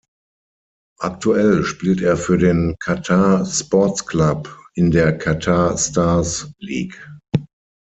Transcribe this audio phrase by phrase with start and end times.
[0.99, 7.07] Aktuell spielt er für den Qatar Sports Club in der Qatar Stars League.